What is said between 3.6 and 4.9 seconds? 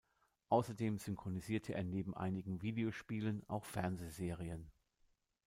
Fernsehserien.